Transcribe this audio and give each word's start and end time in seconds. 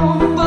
Oh. 0.00 0.37